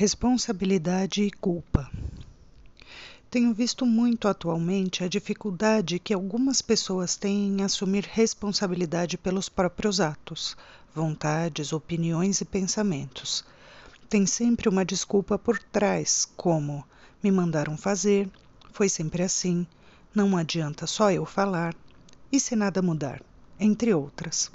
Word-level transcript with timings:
Responsabilidade 0.00 1.24
e 1.24 1.28
culpa. 1.28 1.90
Tenho 3.28 3.52
visto 3.52 3.84
muito 3.84 4.28
atualmente 4.28 5.02
a 5.02 5.08
dificuldade 5.08 5.98
que 5.98 6.14
algumas 6.14 6.62
pessoas 6.62 7.16
têm 7.16 7.48
em 7.48 7.62
assumir 7.64 8.04
responsabilidade 8.08 9.18
pelos 9.18 9.48
próprios 9.48 9.98
atos, 9.98 10.56
vontades, 10.94 11.72
opiniões 11.72 12.40
e 12.40 12.44
pensamentos. 12.44 13.44
Tem 14.08 14.24
sempre 14.24 14.68
uma 14.68 14.84
desculpa 14.84 15.36
por 15.36 15.58
trás, 15.58 16.28
como 16.36 16.84
me 17.20 17.32
mandaram 17.32 17.76
fazer, 17.76 18.30
foi 18.70 18.88
sempre 18.88 19.24
assim, 19.24 19.66
não 20.14 20.36
adianta 20.36 20.86
só 20.86 21.10
eu 21.10 21.26
falar, 21.26 21.74
e 22.30 22.38
se 22.38 22.54
nada 22.54 22.80
mudar, 22.80 23.20
entre 23.58 23.92
outras. 23.92 24.48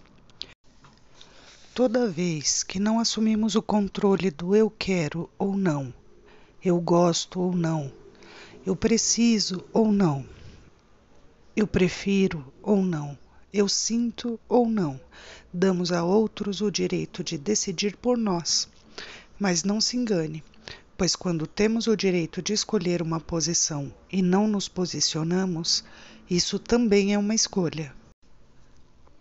Toda 1.73 2.07
vez 2.07 2.61
que 2.61 2.77
não 2.77 2.99
assumimos 2.99 3.55
o 3.55 3.61
controle 3.61 4.29
do 4.29 4.55
eu 4.55 4.69
quero 4.69 5.27
ou 5.39 5.57
não, 5.57 5.91
eu 6.63 6.79
gosto 6.79 7.39
ou 7.39 7.51
não, 7.51 7.91
eu 8.63 8.75
preciso 8.75 9.63
ou 9.73 9.91
não, 9.91 10.23
eu 11.55 11.65
prefiro 11.65 12.45
ou 12.61 12.83
não, 12.83 13.17
eu 13.51 13.67
sinto 13.67 14.39
ou 14.47 14.69
não, 14.69 15.01
damos 15.51 15.91
a 15.91 16.03
outros 16.03 16.61
o 16.61 16.69
direito 16.69 17.23
de 17.23 17.39
decidir 17.39 17.97
por 17.97 18.19
nós. 18.19 18.69
Mas 19.39 19.63
não 19.63 19.81
se 19.81 19.97
engane, 19.97 20.43
pois 20.95 21.15
quando 21.15 21.47
temos 21.47 21.87
o 21.87 21.95
direito 21.95 22.39
de 22.39 22.53
escolher 22.53 23.01
uma 23.01 23.19
posição 23.19 23.91
e 24.11 24.21
não 24.21 24.47
nos 24.47 24.67
posicionamos, 24.69 25.83
isso 26.29 26.59
também 26.59 27.15
é 27.15 27.17
uma 27.17 27.33
escolha. 27.33 27.91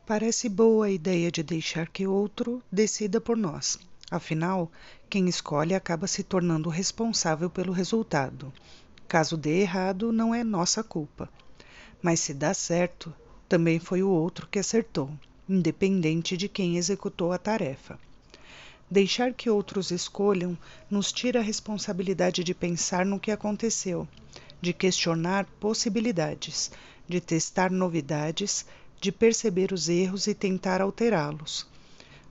Parece 0.05 0.49
boa 0.49 0.87
a 0.87 0.91
ideia 0.91 1.31
de 1.31 1.45
deixar 1.45 1.87
que 1.89 2.09
outro 2.09 2.61
decida 2.71 3.21
por 3.21 3.37
nós. 3.37 3.79
Afinal, 4.11 4.71
quem 5.09 5.29
escolhe 5.29 5.77
acaba 5.77 6.09
se 6.09 6.25
tornando 6.25 6.69
responsável 6.69 7.49
pelo 7.49 7.73
resultado. 7.73 8.53
Caso 9.07 9.37
dê 9.37 9.61
errado, 9.61 10.13
não 10.13 10.35
é 10.35 10.43
nossa 10.43 10.83
culpa. 10.83 11.29
Mas 12.03 12.19
se 12.19 12.35
dá 12.35 12.53
certo, 12.53 13.15
também 13.49 13.79
foi 13.79 14.03
o 14.03 14.09
outro 14.09 14.49
que 14.49 14.59
acertou, 14.59 15.09
independente 15.49 16.37
de 16.37 16.49
quem 16.49 16.77
executou 16.77 17.31
a 17.33 17.39
tarefa. 17.39 17.97
Deixar 18.91 19.33
que 19.33 19.49
outros 19.49 19.93
escolham 19.93 20.59
nos 20.91 21.13
tira 21.13 21.39
a 21.39 21.45
responsabilidade 21.45 22.43
de 22.43 22.53
pensar 22.53 23.07
no 23.07 23.21
que 23.21 23.31
aconteceu, 23.31 24.09
de 24.61 24.73
questionar 24.73 25.47
possibilidades, 25.61 26.73
de 27.09 27.21
testar 27.21 27.71
novidades 27.71 28.67
de 29.03 29.11
perceber 29.11 29.73
os 29.73 29.89
erros 29.89 30.29
e 30.29 30.35
tentar 30.35 30.81
alterá-los. 30.81 31.67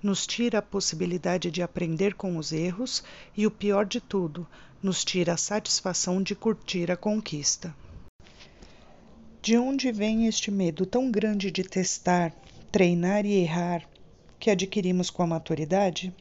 Nos 0.01 0.25
tira 0.25 0.59
a 0.59 0.61
possibilidade 0.61 1.51
de 1.51 1.61
aprender 1.61 2.13
com 2.13 2.37
os 2.37 2.53
erros 2.53 3.03
e, 3.35 3.45
o 3.45 3.51
pior 3.51 3.85
de 3.85 3.99
tudo, 3.99 4.47
nos 4.81 5.03
tira 5.03 5.33
a 5.33 5.37
satisfação 5.37 6.23
de 6.23 6.33
curtir 6.33 6.89
a 6.89 6.95
conquista. 6.95 7.75
De 9.41 9.57
onde 9.57 9.91
vem 9.91 10.27
este 10.27 10.49
medo 10.49 10.85
tão 10.85 11.11
grande 11.11 11.51
de 11.51 11.61
testar, 11.61 12.33
treinar 12.71 13.25
e 13.25 13.33
errar 13.33 13.85
que 14.39 14.49
adquirimos 14.49 15.09
com 15.09 15.23
a 15.23 15.27
maturidade? 15.27 16.15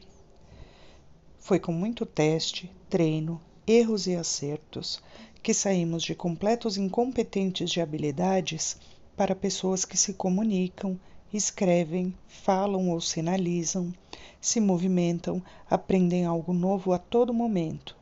Foi 1.39 1.59
com 1.59 1.71
muito 1.71 2.05
teste, 2.05 2.69
treino, 2.89 3.41
erros 3.65 4.05
e 4.05 4.15
acertos 4.15 5.01
que 5.41 5.53
saímos 5.53 6.03
de 6.03 6.13
completos 6.13 6.75
incompetentes 6.75 7.71
de 7.71 7.79
habilidades 7.79 8.77
para 9.15 9.35
pessoas 9.35 9.85
que 9.85 9.97
se 9.97 10.13
comunicam, 10.13 10.99
escrevem, 11.33 12.13
falam 12.27 12.89
ou 12.89 12.99
sinalizam, 12.99 13.93
se 14.39 14.59
movimentam, 14.59 15.41
aprendem 15.69 16.25
algo 16.25 16.53
novo 16.53 16.93
a 16.93 16.97
todo 16.97 17.33
momento. 17.33 17.95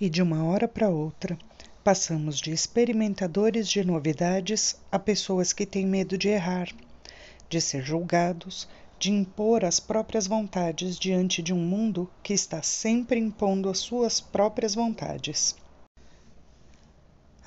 E 0.00 0.08
de 0.08 0.22
uma 0.22 0.44
hora 0.44 0.66
para 0.66 0.88
outra, 0.88 1.38
passamos 1.84 2.38
de 2.38 2.50
experimentadores 2.50 3.68
de 3.68 3.84
novidades 3.84 4.76
a 4.90 4.98
pessoas 4.98 5.52
que 5.52 5.64
têm 5.64 5.86
medo 5.86 6.18
de 6.18 6.28
errar, 6.28 6.68
de 7.48 7.60
ser 7.60 7.82
julgados, 7.82 8.68
de 8.98 9.12
impor 9.12 9.64
as 9.64 9.78
próprias 9.78 10.26
vontades 10.26 10.98
diante 10.98 11.42
de 11.42 11.52
um 11.52 11.58
mundo 11.58 12.10
que 12.22 12.32
está 12.32 12.62
sempre 12.62 13.20
impondo 13.20 13.68
as 13.68 13.78
suas 13.78 14.20
próprias 14.20 14.74
vontades. 14.74 15.54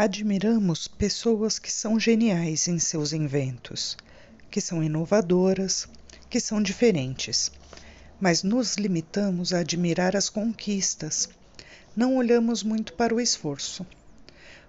Admiramos 0.01 0.87
pessoas 0.87 1.59
que 1.59 1.69
são 1.69 1.99
geniais 1.99 2.69
em 2.69 2.79
seus 2.79 3.11
inventos, 3.11 3.97
que 4.49 4.61
são 4.61 4.81
inovadoras, 4.81 5.89
que 6.29 6.39
são 6.39 6.63
diferentes, 6.63 7.51
mas 8.17 8.41
nos 8.41 8.75
limitamos 8.75 9.51
a 9.51 9.59
admirar 9.59 10.15
as 10.15 10.29
conquistas. 10.29 11.27
Não 11.93 12.15
olhamos 12.15 12.63
muito 12.63 12.93
para 12.93 13.13
o 13.13 13.19
esforço, 13.19 13.85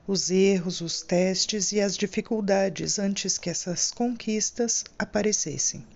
os 0.05 0.33
erros, 0.33 0.81
os 0.81 1.01
testes 1.01 1.71
e 1.71 1.81
as 1.81 1.97
dificuldades 1.97 2.99
antes 2.99 3.39
que 3.39 3.49
essas 3.49 3.93
conquistas 3.93 4.85
aparecessem. 4.99 5.87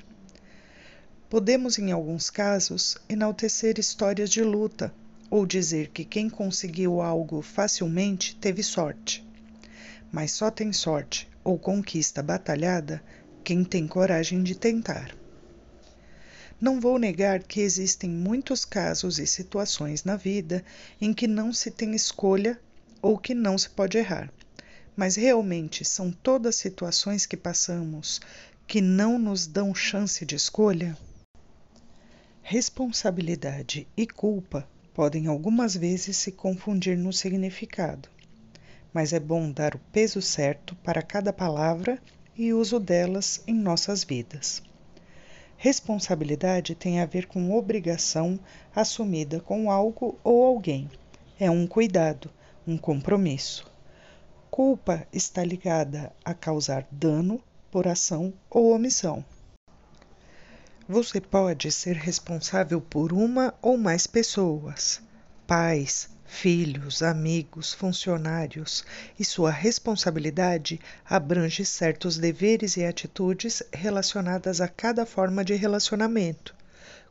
Podemos, 1.29 1.77
em 1.77 1.91
alguns 1.91 2.31
casos, 2.31 2.97
enaltecer 3.09 3.81
histórias 3.81 4.31
de 4.31 4.45
luta 4.45 4.95
ou 5.35 5.45
dizer 5.45 5.89
que 5.89 6.05
quem 6.05 6.31
conseguiu 6.31 7.01
algo 7.01 7.43
facilmente 7.43 8.37
teve 8.37 8.63
sorte. 8.63 9.27
Mas 10.13 10.31
só 10.31 10.49
tem 10.49 10.73
sorte 10.73 11.29
ou 11.43 11.59
conquista 11.59 12.23
batalhada 12.23 13.03
quem 13.43 13.65
tem 13.65 13.85
coragem 13.89 14.45
de 14.45 14.55
tentar. 14.55 15.13
Não 16.61 16.81
vou 16.81 17.01
negar 17.01 17.43
que 17.43 17.61
existem 17.61 18.09
muitos 18.09 18.65
casos 18.65 19.19
e 19.19 19.27
situações 19.27 20.05
na 20.05 20.15
vida 20.15 20.65
em 21.01 21.13
que 21.13 21.27
não 21.27 21.53
se 21.53 21.69
tem 21.69 21.97
escolha 21.97 22.57
ou 23.03 23.19
que 23.19 23.35
não 23.35 23.59
se 23.59 23.69
pode 23.71 23.99
errar. 23.99 24.33
Mas 24.95 25.17
realmente 25.17 25.85
são 25.85 26.13
todas 26.13 26.55
situações 26.55 27.27
que 27.27 27.37
passamos 27.37 28.21
que 28.69 28.81
não 28.81 29.19
nos 29.19 29.49
dão 29.49 29.75
chance 29.75 30.25
de 30.25 30.37
escolha? 30.37 30.97
Responsabilidade 32.41 33.89
e 33.97 34.07
culpa 34.07 34.73
podem 34.95 35.27
algumas 35.27 35.77
vezes 35.77 36.17
se 36.17 36.31
confundir 36.31 36.97
no 36.97 37.13
significado, 37.13 38.09
mas 38.93 39.13
é 39.13 39.19
bom 39.19 39.51
dar 39.51 39.75
o 39.75 39.81
peso 39.93 40.23
certo 40.23 40.77
para 40.77 41.03
cada 41.03 41.33
palavra 41.33 42.01
e 42.37 42.53
uso 42.53 42.79
delas 42.79 43.43
em 43.47 43.55
nossas 43.55 44.05
vidas. 44.05 44.63
Responsabilidade 45.57 46.75
tem 46.75 47.01
a 47.01 47.07
ver 47.07 47.27
com 47.27 47.53
obrigação 47.53 48.39
assumida 48.75 49.41
com 49.41 49.71
algo 49.71 50.19
ou 50.23 50.45
alguém. 50.45 50.89
É 51.41 51.51
um 51.51 51.67
cuidado, 51.67 52.31
um 52.67 52.77
compromisso. 52.77 53.71
Culpa 54.51 55.09
está 55.13 55.43
ligada 55.43 56.13
a 56.25 56.33
causar 56.33 56.87
dano 56.91 57.43
por 57.71 57.89
ação 57.89 58.33
ou 58.49 58.73
omissão. 58.73 59.25
Você 60.87 61.19
pode 61.19 61.73
ser 61.73 61.97
responsável 61.97 62.79
por 62.79 63.11
uma 63.11 63.55
ou 63.63 63.79
mais 63.79 64.07
pessoas, 64.07 65.01
pais, 65.47 66.11
filhos, 66.27 67.03
amigos, 67.03 67.73
funcionários, 67.73 68.85
e 69.19 69.25
sua 69.25 69.51
responsabilidade 69.51 70.79
abrange 71.03 71.65
certos 71.65 72.19
deveres 72.19 72.77
e 72.77 72.85
atitudes 72.85 73.63
relacionadas 73.73 74.61
a 74.61 74.69
cada 74.69 75.07
forma 75.07 75.43
de 75.43 75.55
relacionamento, 75.55 76.55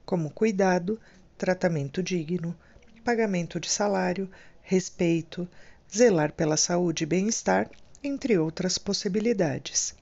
como 0.05 0.29
cuidado, 0.29 0.99
tratamento 1.35 2.03
digno, 2.03 2.55
pagamento 3.03 3.59
de 3.59 3.71
salário, 3.71 4.29
respeito, 4.61 5.47
zelar 5.91 6.31
pela 6.31 6.57
saúde 6.57 7.05
e 7.05 7.07
bem-estar, 7.07 7.67
entre 8.03 8.37
outras 8.37 8.77
possibilidades. 8.77 9.95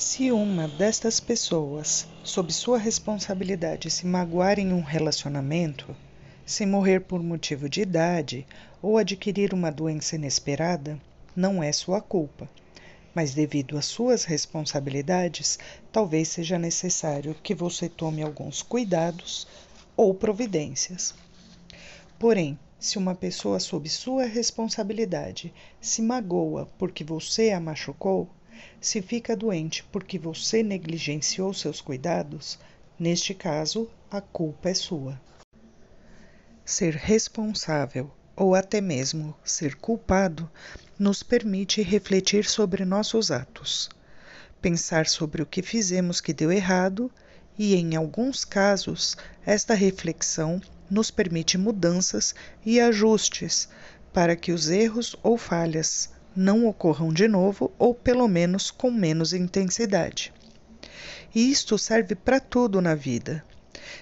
Se 0.00 0.30
uma 0.30 0.68
destas 0.68 1.18
pessoas, 1.18 2.06
sob 2.22 2.52
sua 2.52 2.78
responsabilidade, 2.78 3.90
se 3.90 4.06
magoar 4.06 4.56
em 4.60 4.72
um 4.72 4.80
relacionamento, 4.80 5.94
se 6.46 6.64
morrer 6.64 7.00
por 7.00 7.20
motivo 7.20 7.68
de 7.68 7.80
idade 7.80 8.46
ou 8.80 8.96
adquirir 8.96 9.52
uma 9.52 9.72
doença 9.72 10.14
inesperada, 10.14 10.96
não 11.34 11.60
é 11.60 11.72
sua 11.72 12.00
culpa, 12.00 12.48
mas 13.12 13.34
devido 13.34 13.76
às 13.76 13.86
suas 13.86 14.22
responsabilidades, 14.22 15.58
talvez 15.90 16.28
seja 16.28 16.60
necessário 16.60 17.34
que 17.42 17.52
você 17.52 17.88
tome 17.88 18.22
alguns 18.22 18.62
cuidados 18.62 19.48
ou 19.96 20.14
providências. 20.14 21.12
Porém, 22.20 22.56
se 22.78 22.98
uma 22.98 23.16
pessoa 23.16 23.58
sob 23.58 23.88
sua 23.88 24.26
responsabilidade 24.26 25.52
se 25.80 26.00
magoa 26.00 26.68
porque 26.78 27.02
você 27.02 27.50
a 27.50 27.58
machucou, 27.58 28.28
se 28.80 29.02
fica 29.02 29.36
doente 29.36 29.84
porque 29.92 30.18
você 30.18 30.62
negligenciou 30.62 31.52
seus 31.52 31.80
cuidados, 31.80 32.58
neste 32.98 33.34
caso, 33.34 33.90
a 34.10 34.20
culpa 34.20 34.70
é 34.70 34.74
sua. 34.74 35.20
Ser 36.64 36.94
responsável 36.94 38.10
ou 38.36 38.54
até 38.54 38.80
mesmo 38.80 39.34
ser 39.44 39.74
culpado 39.76 40.50
nos 40.98 41.22
permite 41.22 41.82
refletir 41.82 42.44
sobre 42.44 42.84
nossos 42.84 43.30
atos, 43.30 43.88
pensar 44.60 45.06
sobre 45.06 45.42
o 45.42 45.46
que 45.46 45.62
fizemos 45.62 46.20
que 46.20 46.32
deu 46.32 46.52
errado 46.52 47.10
e, 47.58 47.74
em 47.74 47.96
alguns 47.96 48.44
casos, 48.44 49.16
esta 49.44 49.74
reflexão 49.74 50.60
nos 50.90 51.10
permite 51.10 51.58
mudanças 51.58 52.34
e 52.64 52.80
ajustes 52.80 53.68
para 54.12 54.36
que 54.36 54.52
os 54.52 54.68
erros 54.68 55.16
ou 55.22 55.36
falhas 55.36 56.10
não 56.38 56.68
ocorram 56.68 57.12
de 57.12 57.26
novo 57.26 57.72
ou 57.76 57.92
pelo 57.92 58.28
menos 58.28 58.70
com 58.70 58.92
menos 58.92 59.32
intensidade. 59.32 60.32
E 61.34 61.50
isto 61.50 61.76
serve 61.76 62.14
para 62.14 62.38
tudo 62.38 62.80
na 62.80 62.94
vida. 62.94 63.44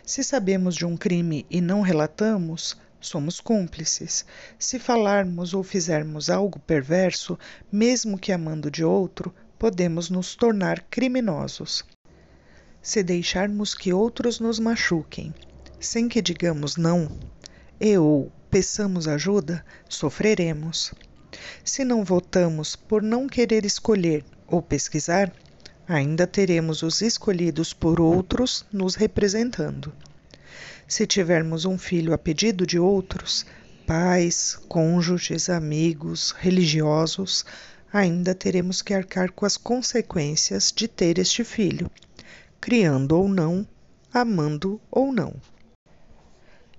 Se 0.04 0.22
sabemos 0.22 0.74
de 0.74 0.84
um 0.84 0.98
crime 0.98 1.46
e 1.50 1.62
não 1.62 1.80
relatamos, 1.80 2.76
somos 3.00 3.40
cúmplices. 3.40 4.26
Se 4.58 4.78
falarmos 4.78 5.54
ou 5.54 5.62
fizermos 5.62 6.28
algo 6.28 6.58
perverso, 6.58 7.38
mesmo 7.72 8.18
que 8.18 8.30
amando 8.30 8.70
de 8.70 8.84
outro, 8.84 9.34
podemos 9.58 10.10
nos 10.10 10.34
tornar 10.36 10.82
criminosos. 10.90 11.84
Se 12.82 13.02
deixarmos 13.02 13.74
que 13.74 13.94
outros 13.94 14.40
nos 14.40 14.58
machuquem, 14.58 15.34
sem 15.80 16.06
que 16.06 16.20
digamos 16.20 16.76
não, 16.76 17.10
e 17.80 17.96
ou 17.96 18.30
peçamos 18.50 19.08
ajuda, 19.08 19.64
sofreremos. 19.88 20.92
Se 21.64 21.84
não 21.84 22.04
votamos 22.04 22.76
por 22.76 23.02
não 23.02 23.26
querer 23.26 23.64
escolher 23.64 24.24
ou 24.46 24.62
pesquisar, 24.62 25.32
ainda 25.88 26.26
teremos 26.26 26.82
os 26.82 27.00
escolhidos 27.00 27.72
por 27.72 28.00
outros 28.00 28.64
nos 28.72 28.94
representando. 28.94 29.92
Se 30.88 31.06
tivermos 31.06 31.64
um 31.64 31.76
filho 31.76 32.12
a 32.12 32.18
pedido 32.18 32.66
de 32.66 32.78
outros, 32.78 33.44
pais, 33.86 34.58
cônjuges, 34.68 35.48
amigos, 35.48 36.32
religiosos, 36.32 37.44
ainda 37.92 38.34
teremos 38.34 38.82
que 38.82 38.94
arcar 38.94 39.30
com 39.32 39.46
as 39.46 39.56
consequências 39.56 40.72
de 40.74 40.86
ter 40.86 41.18
este 41.18 41.42
filho, 41.44 41.90
criando 42.60 43.12
ou 43.12 43.28
não, 43.28 43.66
amando 44.12 44.80
ou 44.90 45.12
não. 45.12 45.34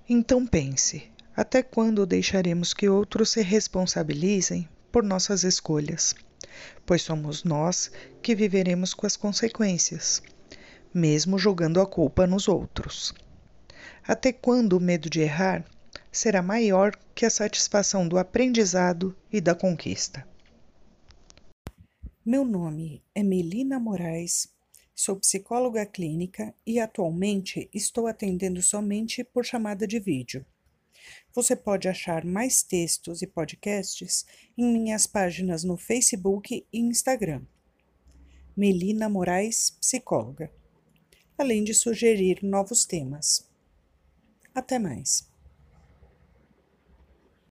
Então 0.08 0.46
pense: 0.46 1.10
até 1.38 1.62
quando 1.62 2.04
deixaremos 2.04 2.74
que 2.74 2.88
outros 2.88 3.30
se 3.30 3.42
responsabilizem 3.42 4.68
por 4.90 5.04
nossas 5.04 5.44
escolhas? 5.44 6.14
pois 6.84 7.02
somos 7.02 7.44
nós 7.44 7.90
que 8.22 8.34
viveremos 8.34 8.94
com 8.94 9.06
as 9.06 9.16
consequências, 9.16 10.22
mesmo 10.92 11.38
jogando 11.38 11.80
a 11.80 11.86
culpa 11.86 12.26
nos 12.26 12.48
outros. 12.48 13.12
Até 14.06 14.32
quando 14.32 14.72
o 14.74 14.80
medo 14.80 15.10
de 15.10 15.20
errar 15.20 15.64
será 16.10 16.42
maior 16.42 16.98
que 17.14 17.26
a 17.26 17.30
satisfação 17.30 18.08
do 18.08 18.18
aprendizado 18.18 19.14
e 19.30 19.40
da 19.40 19.54
conquista? 19.54 20.26
Meu 22.24 22.44
nome 22.44 23.02
é 23.14 23.22
Melina 23.22 23.78
Moraes, 23.78 24.48
sou 24.94 25.16
psicóloga 25.16 25.86
clínica 25.86 26.54
e 26.66 26.80
atualmente 26.80 27.70
estou 27.72 28.06
atendendo 28.06 28.62
somente 28.62 29.22
por 29.22 29.44
chamada 29.44 29.86
de 29.86 30.00
vídeo. 30.00 30.44
Você 31.34 31.54
pode 31.54 31.88
achar 31.88 32.24
mais 32.24 32.62
textos 32.62 33.22
e 33.22 33.26
podcasts 33.26 34.26
em 34.56 34.72
minhas 34.72 35.06
páginas 35.06 35.64
no 35.64 35.76
Facebook 35.76 36.66
e 36.72 36.78
Instagram. 36.78 37.42
Melina 38.56 39.08
Moraes, 39.08 39.70
psicóloga. 39.80 40.52
Além 41.36 41.62
de 41.62 41.72
sugerir 41.72 42.40
novos 42.42 42.84
temas. 42.84 43.48
Até 44.54 44.78
mais. 44.78 45.28